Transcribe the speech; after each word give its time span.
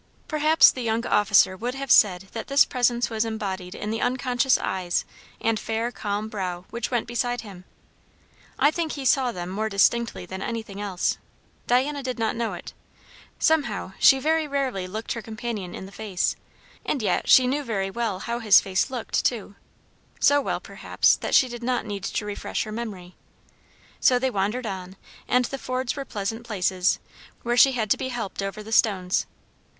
Perhaps 0.27 0.71
the 0.71 0.81
young 0.81 1.05
officer 1.05 1.55
would 1.55 1.75
have 1.75 1.91
said 1.91 2.27
that 2.31 2.47
this 2.47 2.65
presence 2.65 3.11
was 3.11 3.23
embodied 3.23 3.75
in 3.75 3.91
the 3.91 4.01
unconscious 4.01 4.57
eyes 4.57 5.05
and 5.39 5.59
fair 5.59 5.91
calm 5.91 6.27
brow 6.27 6.65
which 6.71 6.89
went 6.89 7.05
beside 7.05 7.41
him; 7.41 7.65
I 8.57 8.71
think 8.71 8.93
he 8.93 9.05
saw 9.05 9.31
them 9.31 9.49
more 9.51 9.69
distinctly 9.69 10.25
than 10.25 10.41
anything 10.41 10.81
else. 10.81 11.19
Diana 11.67 12.01
did 12.01 12.17
not 12.17 12.35
know 12.35 12.53
it. 12.53 12.73
Somehow 13.37 13.93
she 13.99 14.17
very 14.17 14.47
rarely 14.47 14.87
looked 14.87 15.13
her 15.13 15.21
companion 15.21 15.75
in 15.75 15.85
the 15.85 15.91
face; 15.91 16.35
and 16.83 16.99
yet 17.03 17.29
she 17.29 17.45
knew 17.45 17.63
very 17.63 17.91
well 17.91 18.21
how 18.21 18.39
his 18.39 18.59
face 18.59 18.89
looked, 18.89 19.23
too; 19.23 19.53
so 20.19 20.41
well, 20.41 20.59
perhaps, 20.59 21.15
that 21.17 21.35
she 21.35 21.47
did 21.47 21.61
not 21.61 21.85
need 21.85 22.03
to 22.05 22.25
refresh 22.25 22.63
her 22.63 22.71
memory. 22.71 23.13
So 23.99 24.17
they 24.17 24.31
wandered 24.31 24.65
on; 24.65 24.95
and 25.27 25.45
the 25.45 25.59
fords 25.59 25.95
were 25.95 26.05
pleasant 26.05 26.43
places, 26.43 26.97
where 27.43 27.55
she 27.55 27.73
had 27.73 27.91
to 27.91 27.97
be 27.97 28.07
helped 28.07 28.41
over 28.41 28.63
the 28.63 28.71
stones. 28.71 29.27